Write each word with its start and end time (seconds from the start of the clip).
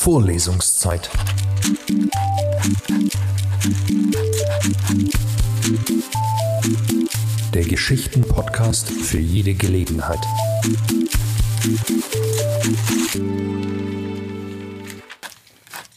Vorlesungszeit. 0.00 1.10
Der 7.52 7.64
Geschichten-Podcast 7.64 8.90
für 8.90 9.18
jede 9.18 9.52
Gelegenheit. 9.52 10.20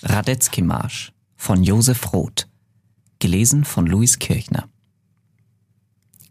Radetzky-Marsch 0.01 1.13
von 1.37 1.63
Josef 1.63 2.11
Roth. 2.11 2.49
Gelesen 3.19 3.63
von 3.63 3.87
Louis 3.87 4.19
Kirchner. 4.19 4.67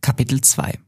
Kapitel 0.02 0.42
2 0.42 0.78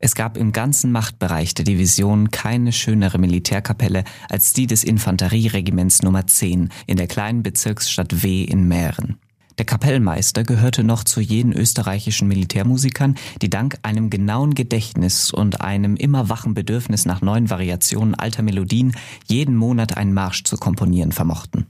es 0.00 0.14
gab 0.14 0.36
im 0.36 0.52
ganzen 0.52 0.92
Machtbereich 0.92 1.54
der 1.54 1.64
Division 1.64 2.30
keine 2.30 2.72
schönere 2.72 3.18
Militärkapelle 3.18 4.04
als 4.28 4.52
die 4.52 4.68
des 4.68 4.84
Infanterieregiments 4.84 6.02
Nummer 6.02 6.26
10 6.26 6.68
in 6.86 6.96
der 6.96 7.08
kleinen 7.08 7.42
Bezirksstadt 7.42 8.22
W 8.22 8.44
in 8.44 8.68
Mähren. 8.68 9.18
Der 9.58 9.66
Kapellmeister 9.66 10.44
gehörte 10.44 10.84
noch 10.84 11.02
zu 11.02 11.20
jenen 11.20 11.52
österreichischen 11.52 12.28
Militärmusikern, 12.28 13.16
die 13.42 13.50
dank 13.50 13.78
einem 13.82 14.08
genauen 14.08 14.54
Gedächtnis 14.54 15.32
und 15.32 15.60
einem 15.60 15.96
immer 15.96 16.28
wachen 16.28 16.54
Bedürfnis 16.54 17.04
nach 17.06 17.22
neuen 17.22 17.50
Variationen 17.50 18.14
alter 18.14 18.42
Melodien 18.42 18.92
jeden 19.26 19.56
Monat 19.56 19.96
einen 19.96 20.14
Marsch 20.14 20.44
zu 20.44 20.58
komponieren 20.58 21.10
vermochten. 21.10 21.66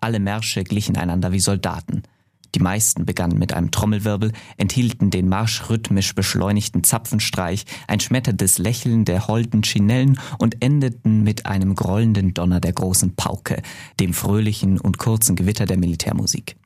Alle 0.00 0.18
Märsche 0.18 0.64
glichen 0.64 0.96
einander 0.96 1.30
wie 1.32 1.40
Soldaten– 1.40 2.04
die 2.54 2.60
meisten 2.60 3.04
begannen 3.04 3.38
mit 3.38 3.52
einem 3.52 3.70
Trommelwirbel, 3.70 4.32
enthielten 4.56 5.10
den 5.10 5.28
marschrhythmisch 5.28 6.14
beschleunigten 6.14 6.84
Zapfenstreich, 6.84 7.64
ein 7.86 8.00
schmetterndes 8.00 8.58
Lächeln 8.58 9.04
der 9.04 9.28
holden 9.28 9.62
Chinellen 9.62 10.18
und 10.38 10.62
endeten 10.62 11.22
mit 11.22 11.46
einem 11.46 11.74
grollenden 11.74 12.34
Donner 12.34 12.60
der 12.60 12.72
großen 12.72 13.14
Pauke, 13.14 13.62
dem 14.00 14.14
fröhlichen 14.14 14.80
und 14.80 14.98
kurzen 14.98 15.36
Gewitter 15.36 15.66
der 15.66 15.78
Militärmusik. 15.78 16.56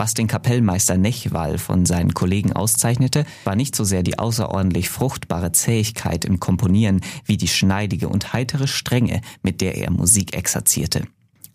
Was 0.00 0.14
den 0.14 0.28
Kapellmeister 0.28 0.96
Nechwal 0.96 1.58
von 1.58 1.84
seinen 1.84 2.14
Kollegen 2.14 2.54
auszeichnete, 2.54 3.26
war 3.44 3.54
nicht 3.54 3.76
so 3.76 3.84
sehr 3.84 4.02
die 4.02 4.18
außerordentlich 4.18 4.88
fruchtbare 4.88 5.52
Zähigkeit 5.52 6.24
im 6.24 6.40
Komponieren 6.40 7.02
wie 7.26 7.36
die 7.36 7.48
schneidige 7.48 8.08
und 8.08 8.32
heitere 8.32 8.66
Strenge, 8.66 9.20
mit 9.42 9.60
der 9.60 9.76
er 9.76 9.90
Musik 9.90 10.34
exerzierte. 10.34 11.02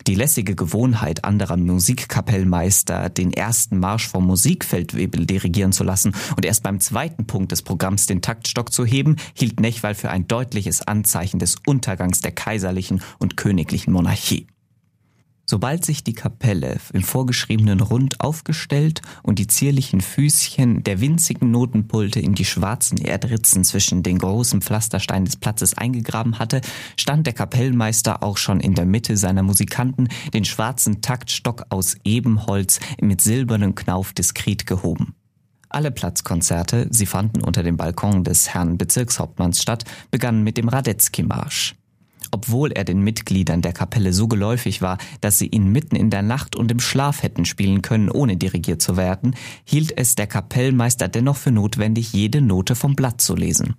Die 0.06 0.14
lässige 0.14 0.54
Gewohnheit 0.54 1.24
anderer 1.24 1.56
Musikkapellmeister, 1.56 3.08
den 3.08 3.32
ersten 3.32 3.80
Marsch 3.80 4.06
vom 4.06 4.24
Musikfeldwebel 4.26 5.26
dirigieren 5.26 5.72
zu 5.72 5.82
lassen 5.82 6.14
und 6.36 6.44
erst 6.44 6.62
beim 6.62 6.78
zweiten 6.78 7.26
Punkt 7.26 7.50
des 7.50 7.62
Programms 7.62 8.06
den 8.06 8.22
Taktstock 8.22 8.72
zu 8.72 8.84
heben, 8.84 9.16
hielt 9.34 9.58
Nechwal 9.58 9.96
für 9.96 10.10
ein 10.10 10.28
deutliches 10.28 10.82
Anzeichen 10.82 11.40
des 11.40 11.56
Untergangs 11.66 12.20
der 12.20 12.30
kaiserlichen 12.30 13.02
und 13.18 13.36
königlichen 13.36 13.92
Monarchie. 13.92 14.46
Sobald 15.48 15.84
sich 15.84 16.02
die 16.02 16.12
Kapelle 16.12 16.78
im 16.92 17.02
vorgeschriebenen 17.02 17.78
Rund 17.78 18.20
aufgestellt 18.20 19.00
und 19.22 19.38
die 19.38 19.46
zierlichen 19.46 20.00
Füßchen 20.00 20.82
der 20.82 21.00
winzigen 21.00 21.52
Notenpulte 21.52 22.18
in 22.18 22.34
die 22.34 22.44
schwarzen 22.44 22.98
Erdritzen 22.98 23.62
zwischen 23.62 24.02
den 24.02 24.18
großen 24.18 24.60
Pflastersteinen 24.60 25.24
des 25.24 25.36
Platzes 25.36 25.78
eingegraben 25.78 26.40
hatte, 26.40 26.62
stand 26.96 27.28
der 27.28 27.34
Kapellmeister 27.34 28.24
auch 28.24 28.38
schon 28.38 28.58
in 28.58 28.74
der 28.74 28.86
Mitte 28.86 29.16
seiner 29.16 29.44
Musikanten, 29.44 30.08
den 30.34 30.44
schwarzen 30.44 31.00
Taktstock 31.00 31.66
aus 31.68 31.96
Ebenholz 32.02 32.80
mit 33.00 33.20
silbernem 33.20 33.76
Knauf 33.76 34.12
diskret 34.12 34.66
gehoben. 34.66 35.14
Alle 35.68 35.92
Platzkonzerte, 35.92 36.88
sie 36.90 37.06
fanden 37.06 37.40
unter 37.42 37.62
dem 37.62 37.76
Balkon 37.76 38.24
des 38.24 38.52
Herrn 38.52 38.78
Bezirkshauptmanns 38.78 39.62
statt, 39.62 39.84
begannen 40.10 40.42
mit 40.42 40.56
dem 40.56 40.68
Radetzky-Marsch 40.68 41.76
obwohl 42.36 42.70
er 42.70 42.84
den 42.84 43.00
Mitgliedern 43.00 43.62
der 43.62 43.72
Kapelle 43.72 44.12
so 44.12 44.28
geläufig 44.28 44.82
war, 44.82 44.98
dass 45.22 45.38
sie 45.38 45.46
ihn 45.46 45.72
mitten 45.72 45.96
in 45.96 46.10
der 46.10 46.20
Nacht 46.20 46.54
und 46.54 46.70
im 46.70 46.80
Schlaf 46.80 47.22
hätten 47.22 47.46
spielen 47.46 47.80
können, 47.80 48.10
ohne 48.10 48.36
dirigiert 48.36 48.82
zu 48.82 48.98
werden, 48.98 49.34
hielt 49.64 49.96
es 49.96 50.16
der 50.16 50.26
Kapellmeister 50.26 51.08
dennoch 51.08 51.36
für 51.36 51.50
notwendig, 51.50 52.12
jede 52.12 52.42
Note 52.42 52.74
vom 52.74 52.94
Blatt 52.94 53.22
zu 53.22 53.34
lesen. 53.34 53.76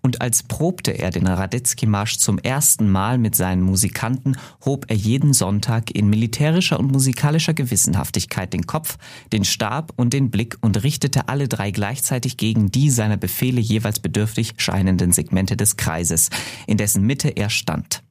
Und 0.00 0.20
als 0.20 0.42
probte 0.42 0.90
er 0.92 1.10
den 1.10 1.26
Radetzky-Marsch 1.26 2.18
zum 2.18 2.38
ersten 2.38 2.90
Mal 2.90 3.18
mit 3.18 3.36
seinen 3.36 3.62
Musikanten, 3.62 4.36
hob 4.64 4.86
er 4.88 4.96
jeden 4.96 5.32
Sonntag 5.32 5.90
in 5.90 6.10
militärischer 6.10 6.78
und 6.78 6.90
musikalischer 6.90 7.54
Gewissenhaftigkeit 7.54 8.52
den 8.52 8.66
Kopf, 8.66 8.98
den 9.32 9.44
Stab 9.44 9.92
und 9.96 10.12
den 10.12 10.30
Blick 10.30 10.58
und 10.60 10.82
richtete 10.82 11.28
alle 11.28 11.48
drei 11.48 11.70
gleichzeitig 11.70 12.36
gegen 12.36 12.70
die 12.70 12.90
seiner 12.90 13.16
Befehle 13.16 13.60
jeweils 13.60 14.00
bedürftig 14.00 14.54
scheinenden 14.56 15.12
Segmente 15.12 15.56
des 15.56 15.76
Kreises, 15.76 16.30
in 16.66 16.76
dessen 16.76 17.06
Mitte 17.06 17.28
er 17.28 17.50
stand. 17.50 18.02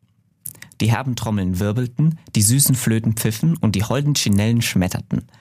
Die 0.80 0.92
herben 0.92 1.16
Trommeln 1.16 1.60
wirbelten, 1.60 2.18
die 2.36 2.42
süßen 2.42 2.76
Flöten 2.76 3.14
pfiffen 3.14 3.56
und 3.58 3.76
die 3.76 3.84
holden 3.84 4.16
Chinellen 4.16 4.62
schmetterten– 4.62 5.24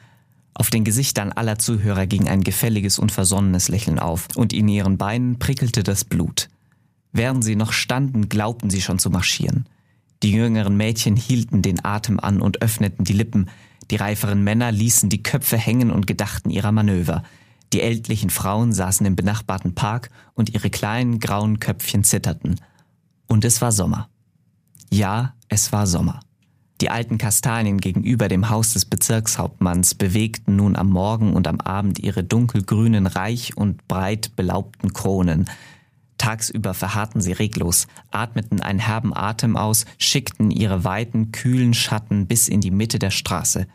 auf 0.54 0.70
den 0.70 0.84
Gesichtern 0.84 1.32
aller 1.32 1.58
Zuhörer 1.58 2.06
ging 2.06 2.28
ein 2.28 2.42
gefälliges 2.42 2.98
und 2.98 3.12
versonnenes 3.12 3.68
Lächeln 3.68 3.98
auf, 3.98 4.28
und 4.36 4.52
in 4.52 4.68
ihren 4.68 4.98
Beinen 4.98 5.38
prickelte 5.38 5.82
das 5.82 6.04
Blut. 6.04 6.48
Während 7.12 7.44
sie 7.44 7.56
noch 7.56 7.72
standen, 7.72 8.28
glaubten 8.28 8.70
sie 8.70 8.82
schon 8.82 8.98
zu 8.98 9.10
marschieren. 9.10 9.66
Die 10.22 10.32
jüngeren 10.32 10.76
Mädchen 10.76 11.16
hielten 11.16 11.62
den 11.62 11.84
Atem 11.84 12.20
an 12.20 12.40
und 12.40 12.62
öffneten 12.62 13.04
die 13.04 13.14
Lippen, 13.14 13.48
die 13.90 13.96
reiferen 13.96 14.44
Männer 14.44 14.70
ließen 14.70 15.08
die 15.08 15.22
Köpfe 15.22 15.56
hängen 15.56 15.90
und 15.90 16.06
gedachten 16.06 16.50
ihrer 16.50 16.70
Manöver. 16.70 17.24
Die 17.72 17.82
ältlichen 17.82 18.30
Frauen 18.30 18.72
saßen 18.72 19.04
im 19.06 19.16
benachbarten 19.16 19.74
Park 19.74 20.10
und 20.34 20.50
ihre 20.50 20.70
kleinen 20.70 21.18
grauen 21.18 21.58
Köpfchen 21.58 22.04
zitterten. 22.04 22.60
Und 23.26 23.44
es 23.44 23.60
war 23.60 23.72
Sommer. 23.72 24.08
Ja, 24.90 25.34
es 25.48 25.72
war 25.72 25.86
Sommer. 25.86 26.20
Die 26.80 26.88
alten 26.88 27.18
Kastanien 27.18 27.78
gegenüber 27.78 28.28
dem 28.28 28.48
Haus 28.48 28.72
des 28.72 28.86
Bezirkshauptmanns 28.86 29.94
bewegten 29.94 30.56
nun 30.56 30.76
am 30.76 30.88
Morgen 30.88 31.34
und 31.34 31.46
am 31.46 31.60
Abend 31.60 31.98
ihre 31.98 32.24
dunkelgrünen, 32.24 33.06
reich 33.06 33.56
und 33.56 33.86
breit 33.86 34.34
belaubten 34.34 34.94
Kronen. 34.94 35.44
Tagsüber 36.16 36.72
verharrten 36.72 37.20
sie 37.20 37.32
reglos, 37.32 37.86
atmeten 38.10 38.60
einen 38.60 38.78
herben 38.78 39.14
Atem 39.14 39.56
aus, 39.56 39.84
schickten 39.98 40.50
ihre 40.50 40.84
weiten, 40.84 41.32
kühlen 41.32 41.74
Schatten 41.74 42.26
bis 42.26 42.48
in 42.48 42.62
die 42.62 42.70
Mitte 42.70 42.98
der 42.98 43.10
Straße. 43.10 43.66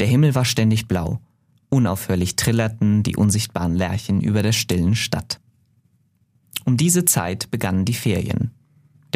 Der 0.00 0.06
Himmel 0.06 0.34
war 0.34 0.44
ständig 0.44 0.88
blau. 0.88 1.20
Unaufhörlich 1.68 2.36
trillerten 2.36 3.02
die 3.02 3.16
unsichtbaren 3.16 3.74
Lerchen 3.74 4.20
über 4.22 4.42
der 4.42 4.52
stillen 4.52 4.94
Stadt. 4.94 5.40
Um 6.64 6.76
diese 6.76 7.04
Zeit 7.04 7.50
begannen 7.50 7.84
die 7.84 7.94
Ferien. 7.94 8.55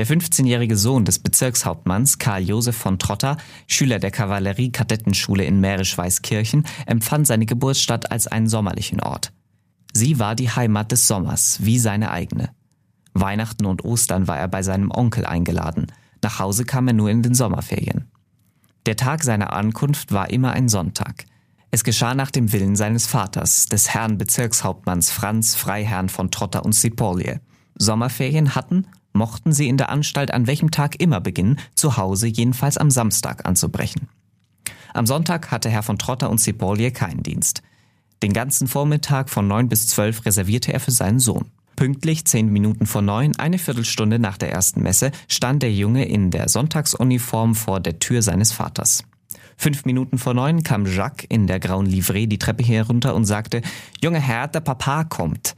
Der 0.01 0.07
15-jährige 0.07 0.79
Sohn 0.79 1.05
des 1.05 1.19
Bezirkshauptmanns 1.19 2.17
Karl 2.17 2.41
Josef 2.43 2.75
von 2.75 2.99
Trotter, 2.99 3.37
Schüler 3.67 3.99
der 3.99 4.11
Kavallerie-Kadettenschule 4.11 5.45
in 5.45 5.61
Mährisch-Weißkirchen, 5.61 6.65
empfand 6.87 7.27
seine 7.27 7.45
Geburtsstadt 7.45 8.11
als 8.11 8.27
einen 8.27 8.49
sommerlichen 8.49 9.03
Ort. 9.03 9.31
Sie 9.93 10.19
war 10.19 10.37
die 10.37 10.49
Heimat 10.49 10.91
des 10.91 11.07
Sommers, 11.07 11.59
wie 11.61 11.79
seine 11.79 12.13
eigene. 12.13 12.49
Weihnachten 13.13 13.67
und 13.67 13.85
Ostern 13.85 14.27
war 14.27 14.39
er 14.39 14.49
bei 14.49 14.63
seinem 14.63 14.91
Onkel 14.91 15.27
eingeladen. 15.27 15.89
Nach 16.23 16.39
Hause 16.39 16.65
kam 16.65 16.89
er 16.89 16.95
nur 16.95 17.11
in 17.11 17.23
den 17.23 17.35
Sommerferien. 17.35 18.11
Der 18.87 18.97
Tag 18.97 19.23
seiner 19.23 19.53
Ankunft 19.53 20.13
war 20.13 20.31
immer 20.31 20.53
ein 20.53 20.71
Sonntag. 20.71 21.27
Es 21.71 21.85
geschah 21.85 22.15
nach 22.15 22.31
dem 22.31 22.55
Willen 22.55 22.75
seines 22.75 23.07
Vaters, 23.07 23.67
des 23.67 23.91
Herrn 23.91 24.17
Bezirkshauptmanns 24.17 25.11
Franz 25.11 25.57
Freiherrn 25.57 26.09
von 26.09 26.31
Trotter 26.31 26.65
und 26.65 26.73
Sipolje. 26.73 27.43
Sommerferien 27.75 28.55
hatten 28.55 28.87
mochten 29.13 29.53
sie 29.53 29.69
in 29.69 29.77
der 29.77 29.91
Anstalt 29.91 30.33
an 30.33 30.47
welchem 30.47 30.71
Tag 30.71 31.01
immer 31.01 31.21
beginnen, 31.21 31.59
zu 31.75 31.97
Hause 31.97 32.27
jedenfalls 32.27 32.79
am 32.79 32.91
Samstag 32.91 33.47
anzubrechen. 33.47 34.09
Am 34.93 35.07
Sonntag 35.07 35.51
hatte 35.51 35.71
Herr 35.71 35.83
von 35.83 35.99
Trotter 35.99 36.31
und 36.31 36.39
Cipolle 36.39 36.91
keinen 36.91 37.23
Dienst. 37.23 37.63
Den 38.23 38.33
ganzen 38.33 38.69
Vormittag 38.69 39.31
von 39.31 39.49
neun 39.49 39.69
bis 39.69 39.87
zwölf 39.87 40.27
reservierte 40.27 40.73
er 40.73 40.81
für 40.81 40.91
seinen 40.91 41.21
Sohn. 41.21 41.47
Pünktlich 41.77 42.27
zehn 42.27 42.53
Minuten 42.53 42.85
vor 42.85 43.01
neun, 43.01 43.37
eine 43.37 43.59
Viertelstunde 43.59 44.19
nach 44.19 44.37
der 44.37 44.53
ersten 44.53 44.83
Messe, 44.83 45.13
stand 45.29 45.63
der 45.63 45.73
Junge 45.73 46.05
in 46.05 46.31
der 46.31 46.49
Sonntagsuniform 46.49 47.55
vor 47.55 47.81
der 47.81 47.99
Tür 47.99 48.21
seines 48.21 48.53
Vaters. 48.53 49.05
Fünf 49.57 49.85
Minuten 49.85 50.19
vor 50.19 50.35
neun 50.35 50.63
kam 50.63 50.85
Jacques 50.85 51.27
in 51.29 51.47
der 51.47 51.61
grauen 51.61 51.87
Livree 51.87 52.27
die 52.27 52.39
Treppe 52.39 52.63
herunter 52.63 53.15
und 53.15 53.25
sagte, 53.25 53.63
Junge 54.03 54.21
Herr, 54.21 54.49
der 54.49 54.61
Papa 54.61 55.05
kommt. 55.05 55.55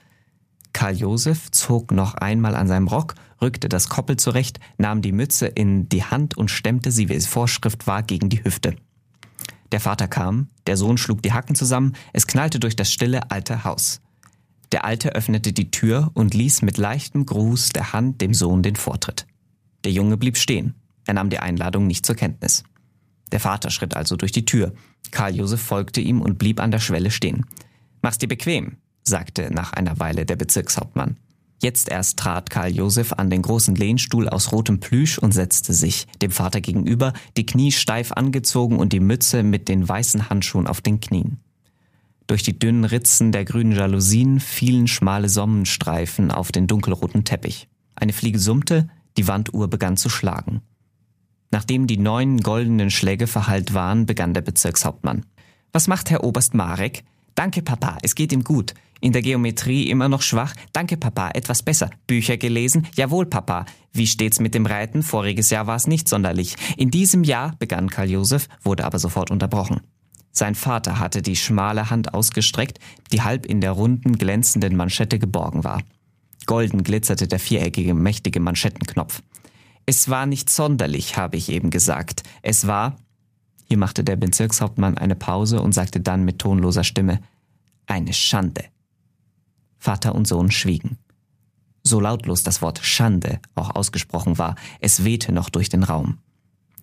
Karl 0.72 0.96
Josef 0.96 1.50
zog 1.50 1.90
noch 1.90 2.14
einmal 2.14 2.54
an 2.54 2.68
seinem 2.68 2.88
Rock 2.88 3.14
rückte 3.42 3.68
das 3.68 3.88
Koppel 3.88 4.16
zurecht, 4.16 4.60
nahm 4.78 5.02
die 5.02 5.12
Mütze 5.12 5.46
in 5.46 5.88
die 5.88 6.04
Hand 6.04 6.36
und 6.36 6.50
stemmte 6.50 6.90
sie, 6.90 7.08
wie 7.08 7.14
es 7.14 7.26
Vorschrift 7.26 7.86
war, 7.86 8.02
gegen 8.02 8.28
die 8.28 8.42
Hüfte. 8.44 8.76
Der 9.72 9.80
Vater 9.80 10.08
kam, 10.08 10.48
der 10.66 10.76
Sohn 10.76 10.98
schlug 10.98 11.22
die 11.22 11.32
Hacken 11.32 11.54
zusammen, 11.54 11.94
es 12.12 12.26
knallte 12.26 12.60
durch 12.60 12.76
das 12.76 12.92
stille 12.92 13.30
alte 13.30 13.64
Haus. 13.64 14.00
Der 14.70 14.84
Alte 14.84 15.14
öffnete 15.14 15.52
die 15.52 15.70
Tür 15.70 16.10
und 16.14 16.32
ließ 16.32 16.62
mit 16.62 16.78
leichtem 16.78 17.26
Gruß 17.26 17.70
der 17.70 17.92
Hand 17.92 18.20
dem 18.22 18.32
Sohn 18.32 18.62
den 18.62 18.76
Vortritt. 18.76 19.26
Der 19.84 19.92
Junge 19.92 20.16
blieb 20.16 20.38
stehen. 20.38 20.74
Er 21.06 21.14
nahm 21.14 21.28
die 21.28 21.40
Einladung 21.40 21.86
nicht 21.86 22.06
zur 22.06 22.14
Kenntnis. 22.14 22.64
Der 23.32 23.40
Vater 23.40 23.70
schritt 23.70 23.96
also 23.96 24.16
durch 24.16 24.32
die 24.32 24.44
Tür. 24.44 24.72
Karl 25.10 25.34
Josef 25.34 25.60
folgte 25.60 26.00
ihm 26.00 26.20
und 26.20 26.38
blieb 26.38 26.60
an 26.60 26.70
der 26.70 26.78
Schwelle 26.78 27.10
stehen. 27.10 27.44
Mach's 28.00 28.18
dir 28.18 28.28
bequem, 28.28 28.76
sagte 29.02 29.52
nach 29.52 29.72
einer 29.72 29.98
Weile 29.98 30.24
der 30.24 30.36
Bezirkshauptmann. 30.36 31.16
Jetzt 31.62 31.88
erst 31.88 32.18
trat 32.18 32.50
Karl 32.50 32.74
Josef 32.74 33.12
an 33.12 33.30
den 33.30 33.40
großen 33.40 33.76
Lehnstuhl 33.76 34.28
aus 34.28 34.50
rotem 34.50 34.80
Plüsch 34.80 35.18
und 35.18 35.30
setzte 35.30 35.72
sich, 35.72 36.08
dem 36.20 36.32
Vater 36.32 36.60
gegenüber, 36.60 37.12
die 37.36 37.46
Knie 37.46 37.70
steif 37.70 38.10
angezogen 38.10 38.80
und 38.80 38.92
die 38.92 38.98
Mütze 38.98 39.44
mit 39.44 39.68
den 39.68 39.88
weißen 39.88 40.28
Handschuhen 40.28 40.66
auf 40.66 40.80
den 40.80 40.98
Knien. 40.98 41.38
Durch 42.26 42.42
die 42.42 42.58
dünnen 42.58 42.84
Ritzen 42.84 43.30
der 43.30 43.44
grünen 43.44 43.70
Jalousien 43.70 44.40
fielen 44.40 44.88
schmale 44.88 45.28
Sonnenstreifen 45.28 46.32
auf 46.32 46.50
den 46.50 46.66
dunkelroten 46.66 47.22
Teppich. 47.22 47.68
Eine 47.94 48.12
Fliege 48.12 48.40
summte, 48.40 48.88
die 49.16 49.28
Wanduhr 49.28 49.68
begann 49.68 49.96
zu 49.96 50.08
schlagen. 50.08 50.62
Nachdem 51.52 51.86
die 51.86 51.98
neun 51.98 52.38
goldenen 52.38 52.90
Schläge 52.90 53.28
verhallt 53.28 53.72
waren, 53.72 54.04
begann 54.06 54.34
der 54.34 54.40
Bezirkshauptmann. 54.40 55.26
Was 55.72 55.86
macht 55.86 56.10
Herr 56.10 56.24
Oberst 56.24 56.54
Marek? 56.54 57.04
Danke, 57.34 57.62
Papa, 57.62 57.98
es 58.02 58.14
geht 58.14 58.32
ihm 58.32 58.44
gut. 58.44 58.74
In 59.00 59.12
der 59.12 59.22
Geometrie 59.22 59.90
immer 59.90 60.08
noch 60.08 60.22
schwach? 60.22 60.54
Danke, 60.72 60.96
Papa, 60.96 61.30
etwas 61.34 61.62
besser. 61.62 61.90
Bücher 62.06 62.36
gelesen? 62.36 62.86
Jawohl, 62.94 63.26
Papa. 63.26 63.66
Wie 63.92 64.06
steht's 64.06 64.38
mit 64.38 64.54
dem 64.54 64.64
Reiten? 64.64 65.02
Voriges 65.02 65.50
Jahr 65.50 65.66
war 65.66 65.74
es 65.74 65.88
nicht 65.88 66.08
sonderlich. 66.08 66.54
In 66.76 66.90
diesem 66.90 67.24
Jahr, 67.24 67.56
begann 67.58 67.90
Karl 67.90 68.10
Josef, 68.10 68.48
wurde 68.62 68.84
aber 68.84 69.00
sofort 69.00 69.32
unterbrochen. 69.32 69.80
Sein 70.30 70.54
Vater 70.54 70.98
hatte 70.98 71.20
die 71.20 71.36
schmale 71.36 71.90
Hand 71.90 72.14
ausgestreckt, 72.14 72.78
die 73.12 73.22
halb 73.22 73.44
in 73.44 73.60
der 73.60 73.72
runden, 73.72 74.16
glänzenden 74.16 74.76
Manschette 74.76 75.18
geborgen 75.18 75.64
war. 75.64 75.82
Golden 76.46 76.84
glitzerte 76.84 77.28
der 77.28 77.38
viereckige, 77.38 77.94
mächtige 77.94 78.40
Manschettenknopf. 78.40 79.20
Es 79.84 80.08
war 80.08 80.26
nicht 80.26 80.48
sonderlich, 80.48 81.16
habe 81.16 81.36
ich 81.36 81.50
eben 81.50 81.70
gesagt. 81.70 82.22
Es 82.40 82.66
war, 82.66 82.96
hier 83.72 83.78
machte 83.78 84.04
der 84.04 84.16
Bezirkshauptmann 84.16 84.98
eine 84.98 85.14
Pause 85.14 85.62
und 85.62 85.72
sagte 85.72 85.98
dann 85.98 86.26
mit 86.26 86.38
tonloser 86.38 86.84
Stimme 86.84 87.22
Eine 87.86 88.12
Schande. 88.12 88.64
Vater 89.78 90.14
und 90.14 90.28
Sohn 90.28 90.50
schwiegen. 90.50 90.98
So 91.82 91.98
lautlos 91.98 92.42
das 92.42 92.60
Wort 92.60 92.80
Schande 92.82 93.40
auch 93.54 93.74
ausgesprochen 93.74 94.36
war, 94.36 94.56
es 94.80 95.04
wehte 95.04 95.32
noch 95.32 95.48
durch 95.48 95.70
den 95.70 95.84
Raum. 95.84 96.18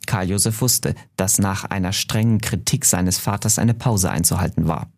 Karl 0.08 0.32
Josef 0.32 0.62
wusste, 0.62 0.96
dass 1.16 1.38
nach 1.38 1.66
einer 1.66 1.94
strengen 1.94 2.42
Kritik 2.42 2.86
seines 2.86 3.20
Vaters 3.20 3.60
eine 3.60 3.76
Pause 3.76 4.10
einzuhalten 4.10 4.68
war. 4.68 4.92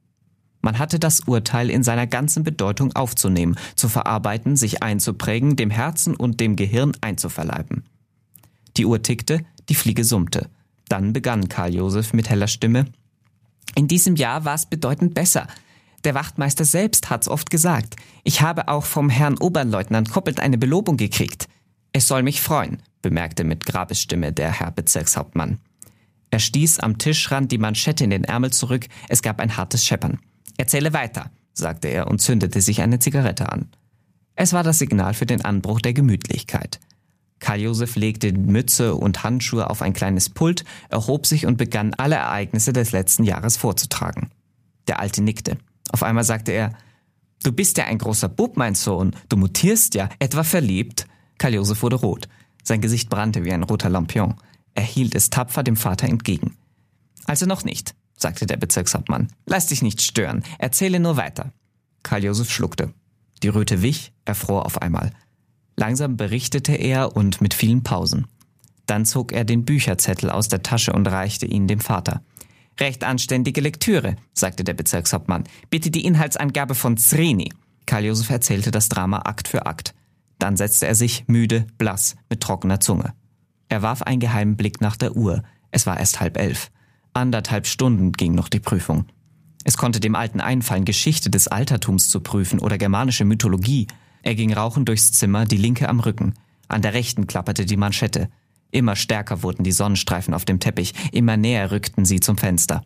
Man 0.62 0.80
hatte 0.80 0.98
das 0.98 1.20
Urteil 1.28 1.70
in 1.70 1.84
seiner 1.84 2.08
ganzen 2.08 2.46
Bedeutung 2.46 2.96
aufzunehmen, 2.96 3.58
zu 3.76 3.90
verarbeiten, 3.90 4.56
sich 4.56 4.82
einzuprägen, 4.82 5.58
dem 5.58 5.72
Herzen 5.72 6.16
und 6.16 6.40
dem 6.40 6.56
Gehirn 6.56 6.94
einzuverleiben. 7.02 7.84
Die 8.78 8.86
Uhr 8.86 9.02
tickte, 9.02 9.44
die 9.68 9.76
Fliege 9.76 10.06
summte. 10.06 10.50
Dann 10.92 11.14
begann 11.14 11.48
Karl 11.48 11.74
Josef 11.74 12.12
mit 12.12 12.30
heller 12.30 12.50
Stimme. 12.50 12.86
In 13.76 13.88
diesem 13.88 14.18
Jahr 14.18 14.44
war 14.44 14.56
es 14.56 14.66
bedeutend 14.66 15.14
besser. 15.14 15.48
Der 16.04 16.16
Wachtmeister 16.16 16.66
selbst 16.66 17.10
hat's 17.10 17.30
oft 17.30 17.50
gesagt. 17.50 17.96
Ich 18.26 18.42
habe 18.42 18.68
auch 18.68 18.84
vom 18.84 19.10
Herrn 19.10 19.38
Oberleutnant 19.38 20.10
Koppelt 20.10 20.42
eine 20.42 20.58
Belobung 20.58 20.98
gekriegt. 20.98 21.48
Es 21.94 22.10
soll 22.10 22.24
mich 22.24 22.42
freuen, 22.42 22.82
bemerkte 23.02 23.46
mit 23.46 23.66
Grabesstimme 23.66 24.34
der 24.34 24.52
Herr 24.52 24.72
Bezirkshauptmann. 24.72 25.60
Er 26.30 26.40
stieß 26.40 26.80
am 26.80 26.98
Tischrand 26.98 27.54
die 27.54 27.58
Manschette 27.58 28.04
in 28.04 28.10
den 28.10 28.26
Ärmel 28.26 28.52
zurück, 28.52 28.88
es 29.08 29.22
gab 29.22 29.40
ein 29.40 29.56
hartes 29.56 29.86
Scheppern. 29.86 30.20
Erzähle 30.58 30.92
weiter, 30.92 31.32
sagte 31.54 31.88
er 31.88 32.08
und 32.08 32.20
zündete 32.20 32.60
sich 32.60 32.82
eine 32.82 33.00
Zigarette 33.00 33.50
an. 33.50 33.70
Es 34.36 34.52
war 34.52 34.64
das 34.64 34.80
Signal 34.80 35.14
für 35.14 35.26
den 35.26 35.46
Anbruch 35.46 35.80
der 35.80 35.94
Gemütlichkeit. 35.94 36.82
Karl 37.42 37.60
Josef 37.60 37.96
legte 37.96 38.32
Mütze 38.32 38.96
und 38.96 39.24
Handschuhe 39.24 39.70
auf 39.70 39.82
ein 39.82 39.94
kleines 39.94 40.30
Pult, 40.30 40.64
erhob 40.90 41.26
sich 41.26 41.46
und 41.46 41.58
begann 41.58 41.94
alle 41.96 42.16
Ereignisse 42.16 42.72
des 42.72 42.94
letzten 42.94 43.24
Jahres 43.24 43.58
vorzutragen. 43.58 44.30
Der 44.88 45.00
Alte 45.00 45.22
nickte. 45.22 45.58
Auf 45.92 46.04
einmal 46.04 46.24
sagte 46.24 46.52
er, 46.54 46.72
Du 47.44 47.52
bist 47.52 47.80
ja 47.80 47.86
ein 47.86 47.98
großer 47.98 48.30
Bub, 48.30 48.56
mein 48.56 48.76
Sohn. 48.76 49.16
Du 49.28 49.36
mutierst 49.36 49.96
ja. 49.96 50.10
Etwa 50.20 50.44
verliebt? 50.44 51.08
Karl 51.40 51.56
Josef 51.56 51.82
wurde 51.82 51.96
rot. 51.96 52.30
Sein 52.64 52.82
Gesicht 52.82 53.10
brannte 53.10 53.44
wie 53.44 53.52
ein 53.52 53.64
roter 53.64 53.90
Lampion. 53.90 54.36
Er 54.76 54.84
hielt 54.84 55.16
es 55.16 55.32
tapfer 55.32 55.64
dem 55.64 55.76
Vater 55.76 56.08
entgegen. 56.08 56.56
Also 57.26 57.48
noch 57.48 57.64
nicht, 57.64 57.96
sagte 58.16 58.46
der 58.46 58.58
Bezirkshauptmann. 58.58 59.34
Lass 59.48 59.66
dich 59.66 59.82
nicht 59.82 60.04
stören. 60.04 60.44
Erzähle 60.60 61.00
nur 61.00 61.18
weiter. 61.18 61.52
Karl 62.04 62.24
Josef 62.24 62.52
schluckte. 62.52 62.94
Die 63.42 63.48
Röte 63.48 63.82
wich, 63.82 64.14
erfror 64.26 64.68
auf 64.68 64.80
einmal. 64.80 65.12
Langsam 65.82 66.16
berichtete 66.16 66.74
er 66.74 67.16
und 67.16 67.42
mit 67.42 67.56
vielen 67.56 67.82
Pausen. 67.82 68.28
Dann 68.86 69.04
zog 69.04 69.32
er 69.32 69.46
den 69.46 69.66
Bücherzettel 69.66 70.30
aus 70.30 70.48
der 70.48 70.62
Tasche 70.62 70.94
und 70.94 71.08
reichte 71.08 71.48
ihn 71.48 71.68
dem 71.68 71.80
Vater. 71.80 72.22
Recht 72.80 73.04
anständige 73.04 73.62
Lektüre, 73.62 74.16
sagte 74.32 74.64
der 74.64 74.76
Bezirkshauptmann. 74.76 75.46
Bitte 75.72 75.90
die 75.90 76.06
Inhaltsangabe 76.06 76.76
von 76.76 76.98
Zrini. 76.98 77.52
Karl 77.88 78.06
Josef 78.06 78.30
erzählte 78.30 78.70
das 78.70 78.90
Drama 78.90 79.24
Akt 79.26 79.48
für 79.48 79.66
Akt. 79.66 79.96
Dann 80.38 80.56
setzte 80.56 80.86
er 80.86 80.94
sich, 80.94 81.24
müde, 81.26 81.66
blass, 81.80 82.16
mit 82.30 82.42
trockener 82.42 82.80
Zunge. 82.80 83.16
Er 83.68 83.82
warf 83.82 84.04
einen 84.04 84.20
geheimen 84.20 84.58
Blick 84.58 84.82
nach 84.82 84.98
der 84.98 85.18
Uhr. 85.18 85.42
Es 85.72 85.88
war 85.88 86.00
erst 86.00 86.20
halb 86.20 86.38
elf. 86.38 86.70
Anderthalb 87.14 87.66
Stunden 87.66 88.12
ging 88.12 88.36
noch 88.36 88.50
die 88.50 88.60
Prüfung. 88.60 89.06
Es 89.64 89.78
konnte 89.78 90.00
dem 90.00 90.14
Alten 90.14 90.42
einfallen, 90.42 90.86
Geschichte 90.86 91.32
des 91.32 91.48
Altertums 91.48 92.08
zu 92.10 92.20
prüfen 92.20 92.60
oder 92.60 92.78
germanische 92.78 93.26
Mythologie. 93.26 93.88
Er 94.24 94.36
ging 94.36 94.54
rauchend 94.54 94.88
durchs 94.88 95.12
Zimmer, 95.12 95.46
die 95.46 95.58
linke 95.58 95.90
am 95.90 96.00
Rücken. 96.00 96.34
An 96.68 96.82
der 96.82 96.94
rechten 96.94 97.28
klapperte 97.28 97.66
die 97.66 97.78
Manschette. 97.78 98.30
Immer 98.72 98.96
stärker 98.96 99.44
wurden 99.44 99.64
die 99.64 99.72
Sonnenstreifen 99.72 100.34
auf 100.34 100.46
dem 100.46 100.60
Teppich, 100.60 100.94
immer 101.12 101.38
näher 101.38 101.72
rückten 101.72 102.06
sie 102.06 102.20
zum 102.20 102.38
Fenster. 102.38 102.84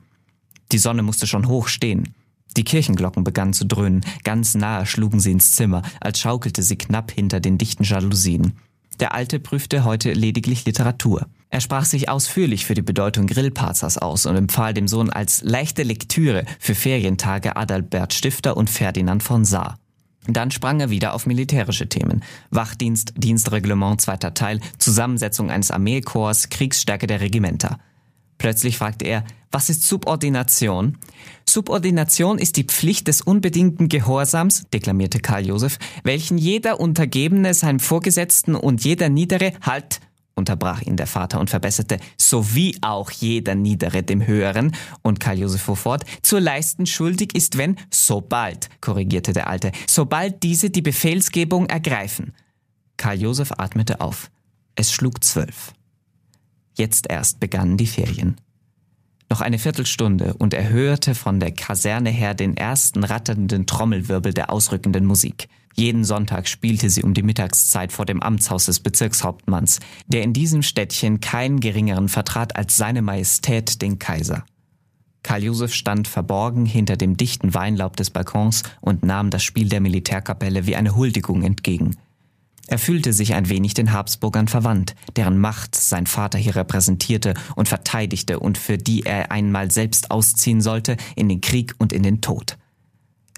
Die 0.71 0.79
Sonne 0.79 1.03
musste 1.03 1.27
schon 1.27 1.47
hoch 1.47 1.67
stehen. 1.67 2.15
Die 2.57 2.63
Kirchenglocken 2.63 3.23
begannen 3.23 3.53
zu 3.53 3.65
dröhnen, 3.65 4.01
ganz 4.23 4.55
nahe 4.55 4.85
schlugen 4.85 5.19
sie 5.19 5.31
ins 5.31 5.51
Zimmer, 5.51 5.83
als 5.99 6.19
schaukelte 6.19 6.63
sie 6.63 6.77
knapp 6.77 7.11
hinter 7.11 7.39
den 7.39 7.57
dichten 7.57 7.83
Jalousien. 7.83 8.53
Der 8.99 9.13
Alte 9.13 9.39
prüfte 9.39 9.83
heute 9.83 10.13
lediglich 10.13 10.65
Literatur. 10.65 11.27
Er 11.49 11.59
sprach 11.59 11.85
sich 11.85 12.07
ausführlich 12.07 12.65
für 12.65 12.73
die 12.73 12.81
Bedeutung 12.81 13.27
Grillparzers 13.27 13.97
aus 13.97 14.25
und 14.25 14.37
empfahl 14.37 14.73
dem 14.73 14.87
Sohn 14.87 15.09
als 15.09 15.43
leichte 15.43 15.83
Lektüre 15.83 16.45
für 16.59 16.75
Ferientage 16.75 17.57
Adalbert 17.57 18.13
Stifter 18.13 18.55
und 18.55 18.69
Ferdinand 18.69 19.21
von 19.21 19.43
Saar. 19.43 19.77
Dann 20.27 20.51
sprang 20.51 20.79
er 20.79 20.89
wieder 20.89 21.13
auf 21.13 21.25
militärische 21.25 21.87
Themen. 21.87 22.23
Wachdienst, 22.49 23.13
Dienstreglement 23.17 24.01
zweiter 24.01 24.33
Teil, 24.33 24.59
Zusammensetzung 24.77 25.51
eines 25.51 25.71
Armeekorps, 25.71 26.49
Kriegsstärke 26.49 27.07
der 27.07 27.21
Regimenter. 27.21 27.79
Plötzlich 28.37 28.77
fragte 28.77 29.05
er, 29.05 29.23
was 29.51 29.69
ist 29.69 29.83
Subordination? 29.83 30.97
Subordination 31.47 32.37
ist 32.37 32.57
die 32.57 32.65
Pflicht 32.65 33.07
des 33.07 33.21
unbedingten 33.21 33.87
Gehorsams, 33.87 34.65
deklamierte 34.73 35.19
Karl 35.19 35.45
Josef, 35.45 35.77
welchen 36.03 36.37
jeder 36.37 36.81
Untergebene 36.81 37.53
seinem 37.53 37.79
Vorgesetzten 37.79 38.55
und 38.55 38.83
jeder 38.83 39.07
Niedere 39.07 39.53
halt 39.61 40.01
unterbrach 40.35 40.81
ihn 40.81 40.97
der 40.97 41.07
Vater 41.07 41.39
und 41.39 41.49
verbesserte, 41.49 41.99
sowie 42.17 42.77
auch 42.81 43.09
jeder 43.11 43.55
Niedere 43.55 44.03
dem 44.03 44.25
Höheren, 44.27 44.75
und 45.01 45.19
Karl 45.19 45.39
Josef 45.39 45.61
fuhr 45.61 45.77
fort, 45.77 46.03
zu 46.21 46.37
leisten 46.37 46.85
schuldig 46.85 47.35
ist, 47.35 47.57
wenn, 47.57 47.77
sobald, 47.89 48.69
korrigierte 48.81 49.33
der 49.33 49.47
Alte, 49.47 49.71
sobald 49.87 50.43
diese 50.43 50.69
die 50.69 50.81
Befehlsgebung 50.81 51.67
ergreifen. 51.67 52.33
Karl 52.97 53.21
Josef 53.21 53.51
atmete 53.57 54.01
auf. 54.01 54.29
Es 54.75 54.91
schlug 54.91 55.23
zwölf. 55.23 55.73
Jetzt 56.77 57.09
erst 57.09 57.39
begannen 57.39 57.77
die 57.77 57.87
Ferien. 57.87 58.35
Noch 59.29 59.41
eine 59.41 59.57
Viertelstunde 59.57 60.35
und 60.35 60.53
er 60.53 60.69
hörte 60.69 61.15
von 61.15 61.39
der 61.39 61.51
Kaserne 61.51 62.11
her 62.11 62.33
den 62.33 62.55
ersten 62.57 63.03
ratternden 63.03 63.65
Trommelwirbel 63.65 64.33
der 64.33 64.51
ausrückenden 64.51 65.05
Musik. 65.05 65.47
Jeden 65.73 66.05
Sonntag 66.05 66.47
spielte 66.47 66.89
sie 66.89 67.03
um 67.03 67.13
die 67.13 67.23
Mittagszeit 67.23 67.91
vor 67.91 68.05
dem 68.05 68.21
Amtshaus 68.21 68.65
des 68.65 68.79
Bezirkshauptmanns, 68.79 69.79
der 70.07 70.23
in 70.23 70.31
diesem 70.31 70.61
Städtchen 70.61 71.19
keinen 71.19 71.59
geringeren 71.59 72.07
vertrat 72.07 72.55
als 72.55 72.77
seine 72.77 73.01
Majestät 73.01 73.81
den 73.81 73.99
Kaiser. 73.99 74.45
Karl 75.21 75.43
Josef 75.43 75.73
stand 75.73 76.07
verborgen 76.07 76.65
hinter 76.65 76.97
dem 76.97 77.17
dichten 77.17 77.53
Weinlaub 77.53 77.97
des 77.97 78.11
Balkons 78.11 78.61
und 78.79 79.03
nahm 79.03 79.31
das 79.31 79.43
Spiel 79.43 79.67
der 79.67 79.81
Militärkapelle 79.81 80.67
wie 80.67 80.75
eine 80.75 80.95
Huldigung 80.95 81.41
entgegen. 81.41 81.97
Er 82.67 82.79
fühlte 82.79 83.13
sich 83.13 83.33
ein 83.35 83.49
wenig 83.49 83.75
den 83.75 83.93
Habsburgern 83.93 84.47
verwandt, 84.47 84.95
deren 85.15 85.37
Macht 85.37 85.75
sein 85.75 86.07
Vater 86.07 86.39
hier 86.39 86.55
repräsentierte 86.55 87.35
und 87.55 87.67
verteidigte 87.67 88.39
und 88.39 88.57
für 88.57 88.77
die 88.77 89.03
er 89.03 89.31
einmal 89.31 89.69
selbst 89.71 90.09
ausziehen 90.09 90.61
sollte 90.61 90.97
in 91.15 91.29
den 91.29 91.41
Krieg 91.41 91.75
und 91.77 91.93
in 91.93 92.01
den 92.01 92.21
Tod. 92.21 92.57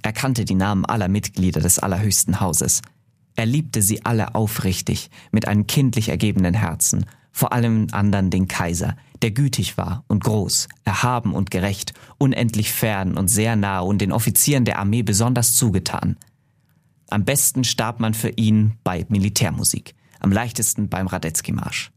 Er 0.01 0.13
kannte 0.13 0.45
die 0.45 0.55
Namen 0.55 0.85
aller 0.85 1.09
Mitglieder 1.09 1.59
des 1.59 1.79
allerhöchsten 1.79 2.39
Hauses. 2.39 2.81
Er 3.35 3.45
liebte 3.45 3.81
sie 3.81 4.05
alle 4.05 4.35
aufrichtig, 4.35 5.09
mit 5.31 5.47
einem 5.47 5.67
kindlich 5.67 6.09
ergebenen 6.09 6.53
Herzen, 6.53 7.05
vor 7.33 7.51
allem 7.51 7.87
anderen 7.91 8.29
den 8.29 8.47
Kaiser, 8.47 8.95
der 9.21 9.31
gütig 9.31 9.77
war 9.77 10.05
und 10.07 10.23
groß, 10.23 10.69
erhaben 10.85 11.33
und 11.33 11.51
gerecht, 11.51 11.93
unendlich 12.17 12.71
fern 12.71 13.17
und 13.17 13.27
sehr 13.27 13.55
nahe 13.55 13.83
und 13.83 13.99
den 13.99 14.11
Offizieren 14.11 14.65
der 14.65 14.79
Armee 14.79 15.03
besonders 15.03 15.53
zugetan. 15.53 16.15
Am 17.09 17.23
besten 17.23 17.63
starb 17.63 17.99
man 17.99 18.13
für 18.13 18.29
ihn 18.29 18.73
bei 18.83 19.05
Militärmusik, 19.07 19.95
am 20.19 20.31
leichtesten 20.31 20.89
beim 20.89 21.07
Radetzky-Marsch. 21.07 21.91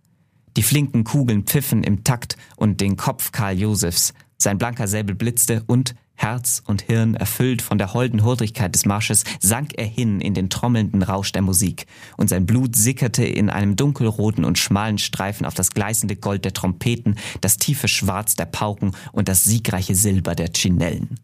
Die 0.57 0.63
flinken 0.63 1.05
Kugeln 1.05 1.45
pfiffen 1.45 1.83
im 1.83 2.05
Takt 2.05 2.37
und 2.57 2.81
den 2.81 2.97
Kopf 2.97 3.33
Karl 3.33 3.59
Josefs, 3.59 4.15
sein 4.39 4.59
blanker 4.59 4.89
Säbel 4.89 5.15
blitzte 5.15 5.63
und 5.67 5.95
Herz 6.15 6.63
und 6.67 6.83
Hirn 6.83 7.15
erfüllt 7.15 7.63
von 7.63 7.79
der 7.79 7.95
holden 7.95 8.23
Hurtigkeit 8.25 8.75
des 8.75 8.85
Marsches, 8.85 9.25
sank 9.41 9.73
er 9.79 9.87
hin 9.87 10.21
in 10.21 10.35
den 10.35 10.51
trommelnden 10.51 11.03
Rausch 11.03 11.33
der 11.33 11.41
Musik, 11.41 11.87
und 12.19 12.29
sein 12.29 12.45
Blut 12.45 12.77
sickerte 12.77 13.25
in 13.25 13.49
einem 13.49 13.75
dunkelroten 13.75 14.45
und 14.45 14.59
schmalen 14.59 14.99
Streifen 14.99 15.47
auf 15.47 15.55
das 15.55 15.71
gleißende 15.71 16.17
Gold 16.17 16.45
der 16.45 16.53
Trompeten, 16.53 17.17
das 17.41 17.57
tiefe 17.57 17.89
Schwarz 17.89 18.35
der 18.35 18.45
Pauken 18.45 18.93
und 19.13 19.29
das 19.29 19.45
siegreiche 19.45 19.95
Silber 19.95 20.35
der 20.35 20.51
Chinellen. 20.55 21.19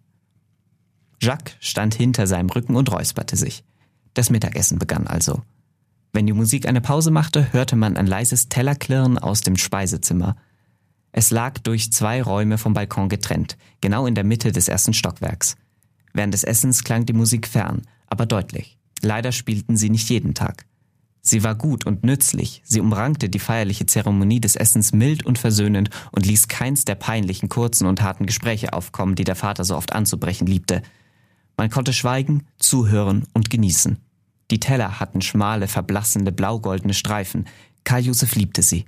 Jacques 1.20 1.56
stand 1.60 1.94
hinter 1.94 2.26
seinem 2.26 2.48
Rücken 2.48 2.74
und 2.74 2.90
räusperte 2.90 3.36
sich. 3.36 3.64
Das 4.16 4.30
Mittagessen 4.30 4.78
begann 4.78 5.06
also. 5.06 5.42
Wenn 6.14 6.26
die 6.26 6.32
Musik 6.32 6.66
eine 6.66 6.80
Pause 6.80 7.11
machte, 7.11 7.52
hörte 7.52 7.76
man 7.76 7.99
ein 7.99 8.06
leises 8.06 8.49
Tellerklirren 8.49 9.18
aus 9.18 9.42
dem 9.42 9.58
Speisezimmer. 9.58 10.37
Es 11.12 11.30
lag 11.30 11.58
durch 11.58 11.92
zwei 11.92 12.23
Räume 12.23 12.56
vom 12.56 12.73
Balkon 12.73 13.11
getrennt, 13.11 13.58
genau 13.82 14.06
in 14.06 14.14
der 14.14 14.25
Mitte 14.25 14.52
des 14.52 14.68
ersten 14.68 14.94
Stockwerks. 14.94 15.56
Während 16.14 16.32
des 16.32 16.44
Essens 16.44 16.82
klang 16.82 17.04
die 17.04 17.12
Musik 17.12 17.46
fern, 17.46 17.82
aber 18.06 18.25
deutlich. 18.25 18.78
Leider 19.02 19.32
spielten 19.32 19.76
sie 19.76 19.90
nicht 19.90 20.08
jeden 20.08 20.32
Tag. 20.32 20.64
Sie 21.20 21.44
war 21.44 21.54
gut 21.54 21.85
und 21.85 22.02
nützlich, 22.02 22.62
sie 22.64 22.80
umrankte 22.80 23.28
die 23.28 23.38
feierliche 23.38 23.85
Zeremonie 23.85 24.40
des 24.40 24.56
Essens 24.56 24.94
mild 24.94 25.26
und 25.26 25.38
versöhnend 25.38 25.90
und 26.11 26.25
ließ 26.25 26.49
keins 26.49 26.87
der 26.87 26.94
peinlichen, 26.94 27.50
kurzen 27.50 27.87
und 27.87 28.00
harten 28.00 28.25
Gespräche 28.25 28.73
aufkommen, 28.73 29.14
die 29.14 29.25
der 29.25 29.37
Vater 29.37 29.64
so 29.64 29.76
oft 29.76 29.92
anzubrechen 29.92 30.46
liebte. 30.46 30.80
Man 31.58 31.68
konnte 31.68 31.92
schweigen, 31.92 32.46
zuhören 32.56 33.26
und 33.35 33.50
genießen. 33.50 33.99
Die 34.50 34.60
Teller 34.60 35.00
hatten 35.00 35.22
schmale, 35.22 35.68
verblassende, 35.68 36.32
blaugoldene 36.32 36.94
Streifen. 36.94 37.46
Karl 37.84 38.02
Josef 38.02 38.34
liebte 38.36 38.62
sie. 38.62 38.84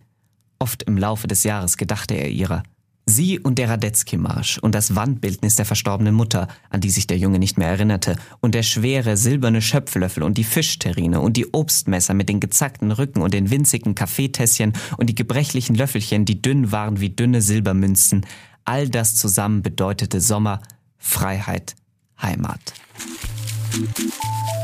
Oft 0.59 0.85
im 0.85 0.97
Laufe 0.97 1.27
des 1.27 1.45
Jahres 1.45 1.77
gedachte 1.77 2.15
er 2.15 2.31
ihrer. 2.31 2.63
Sie 3.07 3.39
und 3.39 3.59
der 3.59 3.71
Radetzky-Marsch 3.71 4.59
und 4.59 4.75
das 4.75 4.95
Wandbildnis 4.95 5.55
der 5.55 5.65
verstorbenen 5.65 6.15
Mutter, 6.15 6.47
an 6.69 6.83
die 6.83 6.91
sich 6.91 7.07
der 7.07 7.17
Junge 7.17 7.39
nicht 7.39 7.57
mehr 7.57 7.69
erinnerte, 7.69 8.17
und 8.41 8.55
der 8.55 8.63
schwere 8.63 9.17
silberne 9.17 9.63
Schöpflöffel 9.63 10.23
und 10.23 10.37
die 10.37 10.45
Fischterrine 10.45 11.21
und 11.21 11.39
die 11.39 11.55
Obstmesser 11.55 12.13
mit 12.13 12.29
den 12.29 12.39
gezackten 12.39 12.93
Rücken 12.93 13.23
und 13.23 13.33
den 13.33 13.51
winzigen 13.51 13.95
Kaffeetässchen 13.95 14.75
und 14.99 15.07
die 15.07 15.15
gebrechlichen 15.15 15.75
Löffelchen, 15.75 16.27
die 16.27 16.43
dünn 16.43 16.71
waren 16.71 17.01
wie 17.01 17.09
dünne 17.09 17.41
Silbermünzen, 17.41 18.27
all 18.67 18.91
das 18.91 19.17
zusammen 19.17 19.63
bedeutete 19.63 20.21
Sommer, 20.21 20.61
Freiheit, 20.99 21.77
Heimat. 22.21 22.75